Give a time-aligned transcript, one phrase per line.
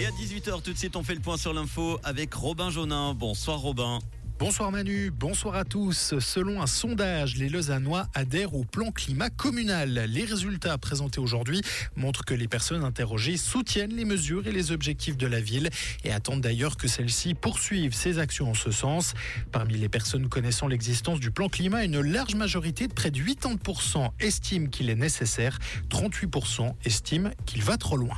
[0.00, 3.12] Et à 18h, tout de suite, on fait le point sur l'info avec Robin Jaunin.
[3.12, 3.98] Bonsoir Robin.
[4.38, 6.18] Bonsoir Manu, bonsoir à tous.
[6.20, 9.92] Selon un sondage, les Lausannois adhèrent au plan climat communal.
[10.08, 11.60] Les résultats présentés aujourd'hui
[11.96, 15.68] montrent que les personnes interrogées soutiennent les mesures et les objectifs de la ville
[16.02, 19.12] et attendent d'ailleurs que celle-ci poursuive ses actions en ce sens.
[19.52, 24.12] Parmi les personnes connaissant l'existence du plan climat, une large majorité de près de 80%
[24.18, 25.58] estiment qu'il est nécessaire,
[25.90, 28.16] 38% estiment qu'il va trop loin.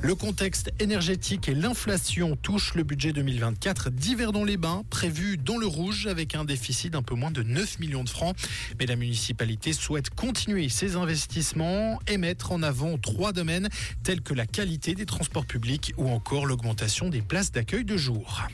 [0.00, 5.58] Le contexte énergétique et l'inflation touchent le budget 2024 d'hiver dans les bains, prévu dans
[5.58, 8.36] le rouge avec un déficit d'un peu moins de 9 millions de francs.
[8.78, 13.68] Mais la municipalité souhaite continuer ses investissements et mettre en avant trois domaines
[14.02, 18.48] tels que la qualité des transports publics ou encore l'augmentation des places d'accueil de jour.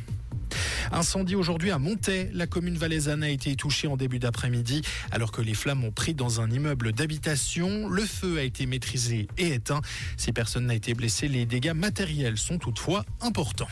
[0.95, 2.31] Incendie aujourd'hui à Montaix.
[2.33, 6.15] La commune valaisanne a été touchée en début d'après-midi alors que les flammes ont pris
[6.15, 7.89] dans un immeuble d'habitation.
[7.89, 9.81] Le feu a été maîtrisé et éteint.
[10.17, 13.69] Si personne n'a été blessé, les dégâts matériels sont toutefois importants.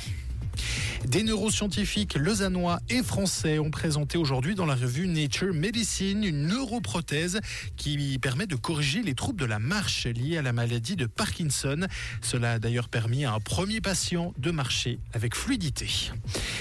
[1.06, 7.40] Des neuroscientifiques lausannois et français ont présenté aujourd'hui dans la revue Nature Medicine une neuroprothèse
[7.76, 11.86] qui permet de corriger les troubles de la marche liés à la maladie de Parkinson.
[12.20, 15.88] Cela a d'ailleurs permis à un premier patient de marcher avec fluidité.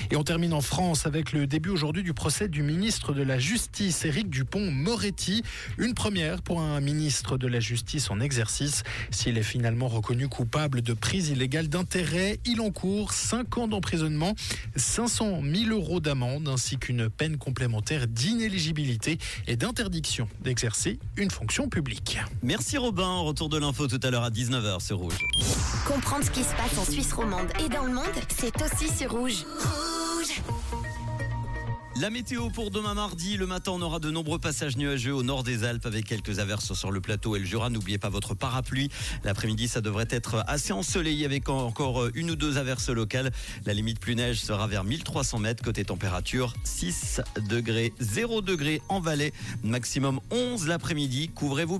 [0.10, 3.38] Et on termine en France avec le début aujourd'hui du procès du ministre de la
[3.38, 5.44] Justice, Éric Dupont-Moretti.
[5.78, 8.84] Une première pour un ministre de la Justice en exercice.
[9.12, 14.31] S'il est finalement reconnu coupable de prise illégale d'intérêt, il encourt 5 ans d'emprisonnement,
[14.76, 22.18] 500 000 euros d'amende ainsi qu'une peine complémentaire d'inéligibilité et d'interdiction d'exercer une fonction publique.
[22.44, 23.20] Merci Robin.
[23.20, 25.18] Retour de l'info tout à l'heure à 19h sur Rouge.
[25.88, 29.12] Comprendre ce qui se passe en Suisse romande et dans le monde, c'est aussi sur
[29.12, 29.46] Rouge.
[32.00, 35.44] La météo pour demain mardi, le matin on aura de nombreux passages nuageux au nord
[35.44, 37.70] des Alpes avec quelques averses sur le plateau et le Jura.
[37.70, 38.90] N'oubliez pas votre parapluie.
[39.26, 43.32] L'après-midi ça devrait être assez ensoleillé avec encore une ou deux averses locales.
[43.66, 45.64] La limite plus neige sera vers 1300 mètres.
[45.64, 51.30] Côté température 6 degrés, 0 degrés en vallée, maximum 11 l'après-midi.
[51.36, 51.80] Couvrez-vous.